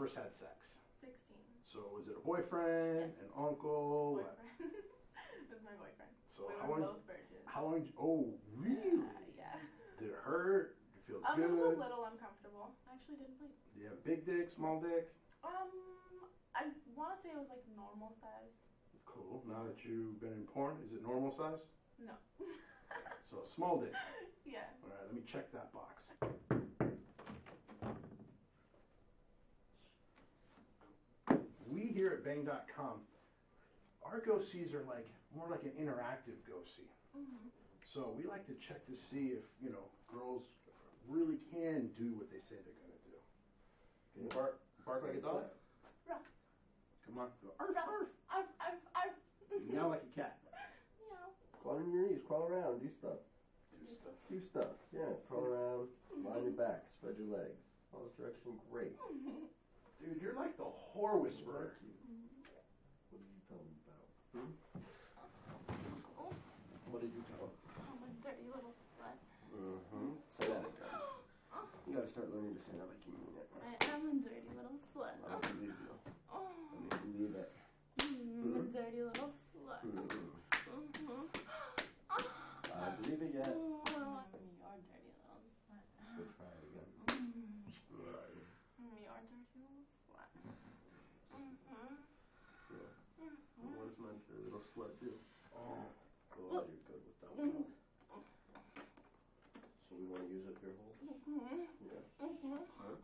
[0.00, 0.56] first had sex?
[1.04, 1.36] 16.
[1.68, 3.20] So was it a boyfriend, Yes.
[3.20, 4.16] an uncle?
[4.16, 4.48] Boyfriend.
[4.64, 6.08] it was my boyfriend.
[6.32, 7.44] So we how were long- both virgins.
[7.44, 7.84] How long?
[8.00, 9.04] Oh, really?
[9.36, 9.52] Yeah.
[10.00, 10.72] Did it hurt?
[10.96, 12.72] Did you feel Um, it was a little uncomfortable.
[12.88, 13.52] I actually didn't like.
[13.76, 15.04] Do you have big dick, small dick?
[15.44, 15.68] Um,
[16.56, 18.56] I want to say it was like normal size.
[19.04, 19.44] Cool.
[19.44, 21.60] Now that you've been in porn, is it normal size?
[22.00, 22.16] No.
[23.28, 23.92] So small dick.
[24.48, 24.64] yeah.
[24.82, 26.00] All right, let me check that box.
[31.68, 33.04] We here at Bang.com,
[34.00, 35.04] our go sees are like
[35.36, 36.88] more like an interactive go see.
[37.12, 37.52] hmm
[37.92, 40.48] So we like to check to see if you know girls
[41.04, 43.16] really can do what they say they're gonna do.
[44.16, 44.40] Can you mm-hmm.
[44.40, 45.44] bark, bark like a dog?
[46.08, 46.24] Ruff.
[47.04, 47.84] Come on, go arf Ruff.
[47.84, 48.08] arf.
[48.32, 49.16] I've, I've, I've.
[49.68, 50.40] Meow like a cat.
[51.04, 51.36] Meow.
[51.60, 53.20] Crawl on your knees, crawl around, do stuff.
[53.76, 54.16] Do stuff.
[54.32, 54.72] Do stuff.
[54.88, 56.24] Yeah, crawl around, mm-hmm.
[56.24, 57.60] lie on your back, spread your legs.
[57.92, 58.96] All this direction, great.
[58.96, 59.52] Mm-hmm.
[60.00, 61.76] Dude, you're like the whore whisperer.
[63.10, 64.08] What did you tell him about?
[64.32, 64.50] Hmm?
[66.18, 66.32] Oh,
[66.90, 67.54] What did you tell him?
[67.84, 69.16] I'm a dirty little slut.
[69.52, 70.16] Mm-hmm.
[70.40, 70.88] Say that again.
[71.88, 73.50] You gotta start learning to say that like you mean it.
[73.50, 75.10] I am a dirty little slut.
[75.26, 75.90] I don't believe you.
[76.30, 77.50] Oh, I mean, believe it.
[77.98, 79.82] I'm a dirty little slut.
[79.82, 80.30] Mm-hmm.
[80.70, 81.26] Mhm.
[82.70, 83.50] I believe it yet.
[83.50, 85.82] Oh, you're a dirty little slut.
[86.14, 86.86] So try it again.
[87.10, 88.38] Mm, Right.
[88.78, 90.30] You're a dirty little slut.
[91.34, 91.98] Mhm.
[92.70, 92.86] Yeah.
[93.18, 93.74] Mhm.
[93.74, 94.14] What does my
[94.80, 95.12] little do?
[95.54, 95.76] Oh,
[96.40, 97.64] Oh, you're good with that one.
[99.88, 100.96] So you want to use up your holes?
[101.04, 101.68] Mhm.
[101.84, 102.00] Yeah.
[102.20, 102.64] Mhm.
[102.78, 102.96] Huh?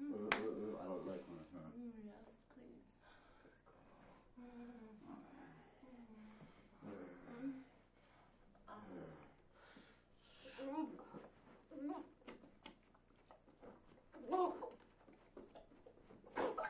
[0.00, 1.70] Uh, uh, uh, I don't like my huh?
[1.76, 2.82] Mm, Yes, please.
[4.40, 4.96] Mm.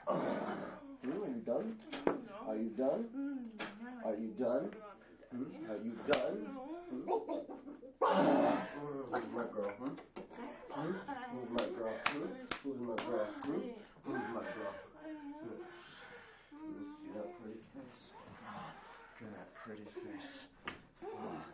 [0.09, 1.73] Hmm, Are you done?
[2.27, 2.49] No.
[2.49, 3.07] Are you done?
[4.41, 4.73] You done?
[5.37, 5.71] Hmm?
[5.71, 6.39] Are you done?
[7.05, 7.45] No.
[8.01, 9.69] Who's my girl?
[9.77, 9.93] Hmm?
[10.71, 10.97] Hmm?
[11.37, 11.93] Who's my girl?
[12.09, 12.25] Hmm?
[12.65, 13.27] Who's my girl?
[13.45, 13.61] Hmm?
[14.01, 14.75] Who's my girl?
[15.05, 18.17] Let me see that pretty face.
[19.21, 20.49] Look at that pretty face.
[21.05, 21.53] Fuck.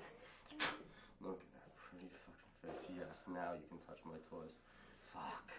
[1.26, 2.86] Look at that pretty fucking face.
[3.02, 4.54] Yes, now you can touch my toys.
[5.10, 5.50] Fuck.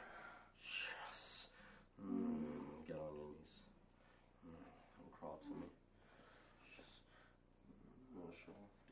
[0.63, 1.51] Yes.
[1.99, 3.67] Mm, get on your knees.
[4.47, 4.63] Mm,
[5.03, 5.67] and crawl to me.
[6.71, 7.03] Just.
[7.67, 8.23] Mm, no,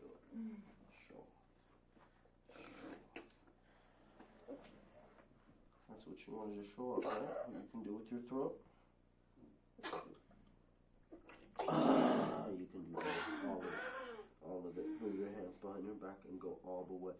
[0.05, 0.53] show off.
[1.07, 1.33] Show off.
[5.89, 7.21] That's what you wanted to show off, right?
[7.21, 8.55] What you can do with your throat?
[12.55, 12.95] You can do.
[13.47, 13.69] All of it.
[14.45, 14.85] All of it.
[15.01, 17.13] Put your hands behind your back and go all the way.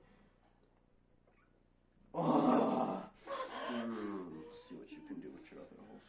[2.14, 3.02] Ah.
[3.66, 6.06] Mm, see what you can do with your other holes.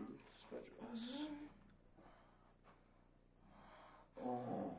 [0.00, 1.04] Mm, spread your ass.
[4.18, 4.72] Oh.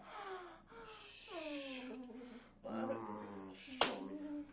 [2.67, 4.43] Mm, show me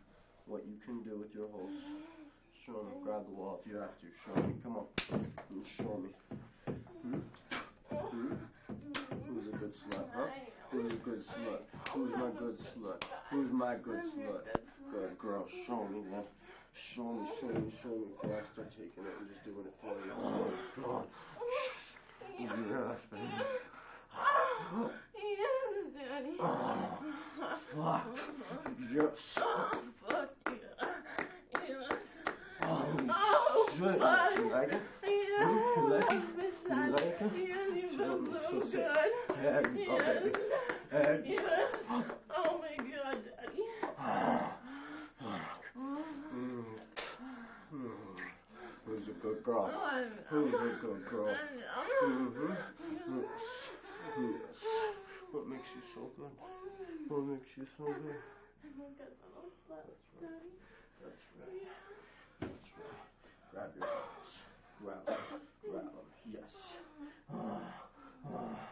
[0.47, 1.73] what you can do with your holes.
[2.71, 2.93] Show me.
[3.03, 4.07] Grab the wall if you have to.
[4.25, 4.55] Show me.
[4.63, 4.87] Come on.
[5.77, 6.11] Show me.
[7.03, 7.21] Hmm?
[7.91, 8.35] Hmm?
[9.27, 10.29] Who's a good slut, huh?
[10.71, 11.63] Who's a good slut?
[11.91, 13.03] Who's my good slut?
[13.31, 14.45] Who's my good slut?
[14.93, 16.25] Good girl, show me, man.
[16.75, 19.75] Show me, show me, show me before I start taking it and just doing it
[19.81, 20.13] for you.
[20.17, 21.07] Oh, God.
[21.51, 21.97] Yes.
[22.39, 23.25] Yes, baby.
[25.17, 26.37] Yes, Daddy.
[27.75, 28.05] Fuck.
[28.95, 29.39] Yes.
[30.07, 30.87] Fuck yeah.
[31.69, 31.89] Yes.
[32.63, 34.37] Oh, Oh, fuck.
[34.37, 34.83] You like it?
[35.07, 36.23] You like it?
[36.23, 36.93] You Daddy.
[36.93, 37.33] like it?
[37.35, 39.37] You So- feel so so good.
[39.41, 40.39] Hey, oh, baby.
[40.93, 41.69] Yes.
[42.37, 43.65] Oh my god, Daddy.
[45.81, 46.65] Mm.
[47.75, 47.95] Mm.
[48.87, 49.71] Who's a good girl?
[49.73, 51.35] Oh, Who's a good girl?
[52.05, 52.53] Mm-hmm.
[53.09, 53.45] Yes.
[55.33, 56.35] What makes you so good?
[57.09, 57.95] What makes you so good?
[57.95, 60.31] I'm a little slut, That's right.
[60.31, 60.53] Daddy.
[61.01, 61.69] That's right.
[62.41, 63.20] That's right.
[63.53, 64.31] Grab your hands.
[64.83, 65.19] Grab them.
[65.71, 66.07] Grab them.
[66.33, 66.53] Yes.
[67.33, 67.37] Ah,
[68.27, 68.71] ah.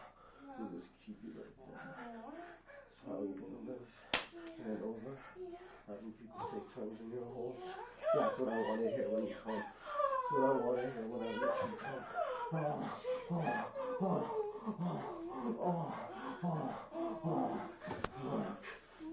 [0.59, 1.79] We'll just keep you right there.
[1.79, 3.87] That's how you're gonna live.
[4.65, 5.13] Head over.
[5.87, 7.59] Having people take turns in your holes.
[8.13, 9.55] That's what I want to hear when you come.
[9.55, 12.03] That's what I want to hear when I let you come.
[12.51, 12.57] Ah,
[13.31, 13.45] ah,
[14.01, 14.23] ah,
[14.79, 14.99] ah,
[16.43, 17.27] ah, ah,
[18.25, 18.51] ah.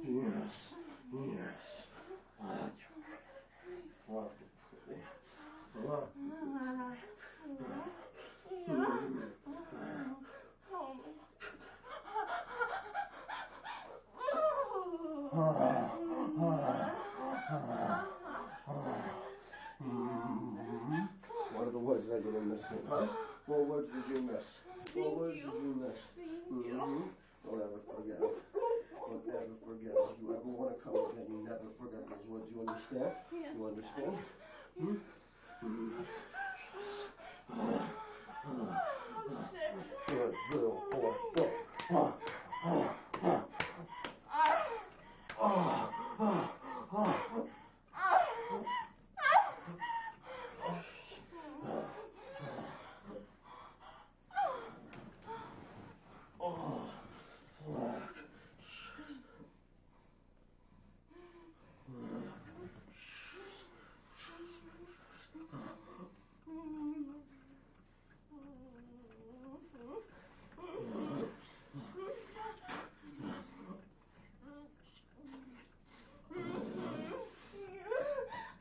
[0.03, 0.55] Yes.
[1.13, 1.63] Yes.
[4.07, 5.01] Fuck you pretty.
[5.75, 6.31] Fuck you
[8.47, 8.97] pretty.
[15.37, 15.67] Fuck
[22.27, 23.07] What the words words are huh?
[23.47, 24.47] What words did you miss?
[24.95, 25.43] What words you.
[25.47, 25.99] did you miss?
[26.17, 26.75] Thank you.
[26.75, 27.07] Mhm.
[27.45, 28.31] Don't ever forget them.
[28.99, 30.11] Don't ever forget them.
[30.11, 32.47] If you ever want to come again, you never forget those words.
[32.51, 33.15] You understand?
[33.31, 33.55] Yes.
[33.55, 34.19] You understand?
[34.79, 34.97] Hmm?
[35.61, 36.03] Hmm.
[37.55, 38.75] Oh,
[39.55, 39.71] shit.
[40.09, 41.15] Good little boy.
[41.33, 41.45] Go.
[41.91, 42.13] Ah,
[42.65, 43.45] ah, ah.
[44.29, 44.67] Ah.
[45.39, 46.51] Ah, ah,
[46.99, 47.37] ah.
[56.39, 56.55] Oh,
[69.69, 69.97] fuck.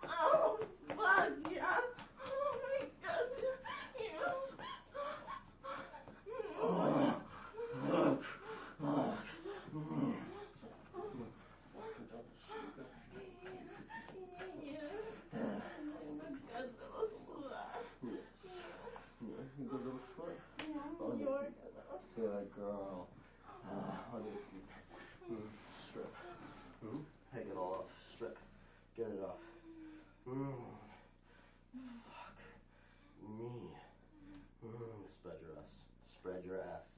[0.08, 0.58] Oh,
[0.88, 1.80] fuck yeah.
[2.22, 3.26] Oh my god.
[4.94, 5.26] Fuck.
[5.62, 5.96] Fuck.
[19.22, 20.40] Yeah, you good little squirt.
[22.25, 23.06] Good girl.
[23.69, 24.33] Ah, honey.
[25.30, 25.45] Mm,
[25.86, 26.10] strip.
[26.81, 27.92] Mm, take it all off.
[28.16, 28.36] Strip.
[28.98, 29.38] Get it off.
[30.25, 30.57] Mm.
[32.10, 32.42] Fuck.
[33.30, 33.69] Me.
[34.66, 35.77] Mm, spread your ass.
[36.18, 36.89] Spread your ass.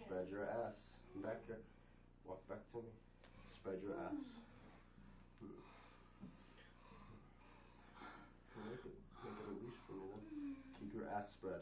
[0.00, 0.80] Spread your ass.
[1.20, 1.60] Back here.
[2.24, 2.88] Walk back to me.
[3.60, 4.16] Spread your ass.
[5.44, 5.52] Mm.
[8.56, 10.24] Make it, make it a leash for me then.
[10.80, 11.60] Keep your ass spread.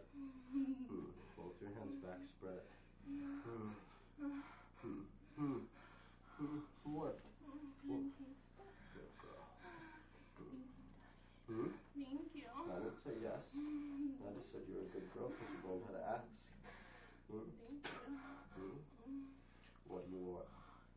[0.54, 1.10] Mm.
[1.36, 2.62] Both your hands back spread.
[6.84, 7.18] What?
[7.88, 9.44] Good girl.
[11.50, 11.72] Mm.
[11.96, 12.48] Thank you.
[12.48, 13.40] I didn't say yes.
[13.50, 16.28] I just said you're a good girl because you learned how to ask.
[17.32, 17.50] Mm.
[17.58, 18.00] Thank you.
[18.54, 19.28] Mm.
[19.88, 20.48] What do you want?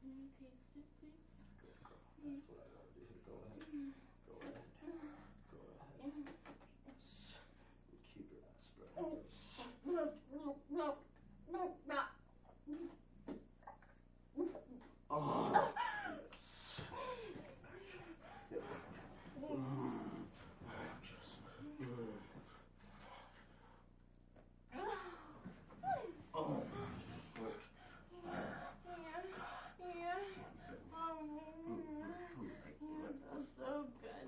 [0.04, 1.20] Can you taste it, please?
[1.60, 2.04] Good girl.
[2.24, 3.12] That's what I want to do.
[3.28, 3.64] Go ahead.
[4.28, 4.64] Go ahead.
[5.52, 6.08] Go ahead.
[6.08, 7.00] Yes.
[7.90, 8.92] And keep your ass spread.
[8.96, 9.28] Yes.
[15.10, 15.88] Oh, yes.
[18.52, 18.64] Yeah.
[19.48, 20.28] Mm.
[21.04, 21.40] Just,
[21.82, 22.18] mm.
[26.34, 26.64] Oh,
[27.36, 27.56] good.
[33.58, 34.28] so good.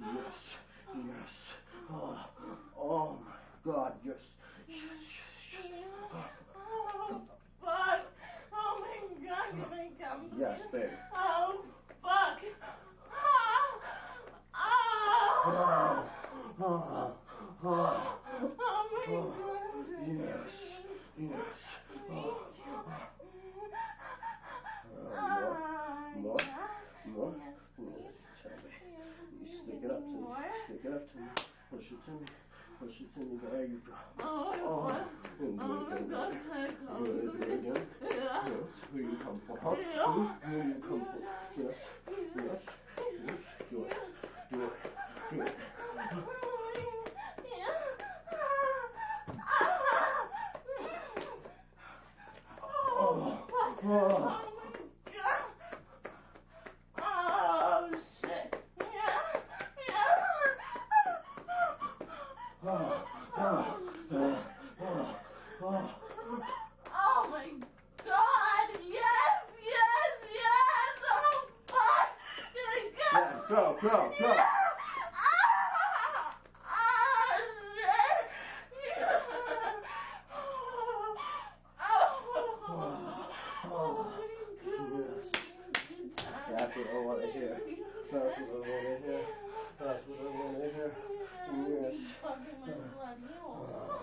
[0.00, 0.56] Yes,
[0.94, 1.52] yes.
[1.90, 2.16] Oh,
[2.78, 3.32] oh my
[3.64, 4.16] God, yes.
[4.68, 5.86] Yes, yes, yes.
[6.56, 7.20] Oh,
[7.60, 8.00] fuck.
[8.52, 9.88] Oh my god, can I
[10.40, 10.50] come?
[10.50, 10.90] Yes, oh, babe.
[11.14, 11.64] Oh,
[12.02, 12.38] fuck.
[13.12, 13.66] Ah.
[14.54, 15.34] Ah.
[15.46, 17.12] Oh, oh,
[17.64, 18.16] oh,
[18.58, 19.34] Oh my oh.
[19.38, 20.06] god.
[20.06, 20.52] Yes,
[21.18, 21.60] yes.
[22.10, 22.46] Oh,
[25.16, 27.12] Ah, more, yeah.
[27.12, 27.34] more.
[27.38, 28.16] Yes, please.
[28.42, 28.70] Tell me.
[29.40, 30.20] You Yes, stick it up to me.
[30.20, 30.46] more.
[30.66, 31.24] Stick it up to me.
[31.70, 32.10] Push it to
[32.80, 33.38] me.
[33.52, 33.92] There you go.
[34.20, 34.92] Oh,
[35.58, 36.32] Oh, fuck.
[36.52, 37.86] and Oh it my again.
[38.02, 38.26] Yes,
[38.92, 39.74] where you come from, huh?
[39.76, 41.22] You come from?
[41.56, 41.76] Yes,
[42.08, 42.62] yes, yes.
[43.70, 43.96] Do it,
[44.50, 44.72] do it,
[45.32, 45.54] do it.
[53.82, 54.20] Oh.
[62.62, 63.04] Oh,
[63.38, 63.76] oh,
[64.12, 64.38] oh,
[64.82, 65.16] oh,
[65.62, 65.90] oh.
[66.92, 67.46] Oh my
[68.04, 68.68] god!
[68.86, 70.94] Yes, yes, yes!
[71.10, 72.08] Oh fuck!
[72.52, 73.08] Can I go?
[73.12, 73.54] Yes, go.
[73.54, 74.36] go, go, go.
[86.50, 87.60] That's what I want to hear.
[88.12, 89.20] That's what I want to hear.
[89.78, 90.90] That's what I want to hear.
[91.68, 91.94] Yes.
[92.22, 92.36] Uh,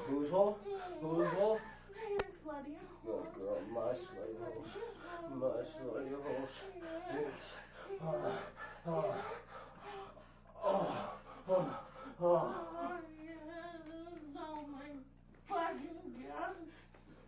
[0.07, 0.57] whose hole?
[1.01, 1.59] Whose hole?
[3.07, 4.71] Oh, girl, my slutty holes.
[5.35, 6.49] My slutty holes.
[7.13, 7.35] Yes.
[8.01, 8.39] Ah,
[8.87, 9.46] ah.
[11.49, 11.65] Oh,
[12.21, 12.99] oh, oh.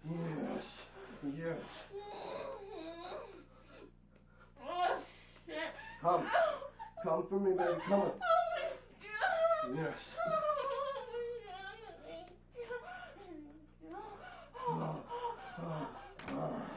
[0.03, 0.65] Yes.
[1.38, 1.57] Yes.
[4.61, 4.97] Oh,
[5.45, 5.57] shit.
[6.01, 6.23] Come.
[7.03, 7.69] Come for me, baby.
[7.88, 8.11] Come on.
[8.11, 9.93] Oh yes.
[14.71, 14.95] Ah,
[15.57, 15.88] ah,
[16.31, 16.69] ah.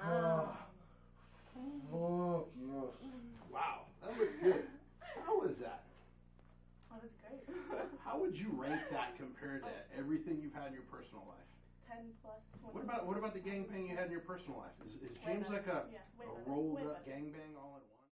[0.03, 0.67] ah.
[1.91, 2.93] Fuck, yes.
[3.53, 4.65] Wow, that was good.
[5.25, 5.83] How was that?
[6.91, 7.41] That was great.
[8.05, 11.45] How would you rank that compared to everything you've had in your personal life?
[11.85, 12.41] 10 plus.
[12.73, 14.73] What about what about the gangbang you had in your personal life?
[14.89, 17.94] Is, is James like a, Yeah, a rolled up gangbang all at once?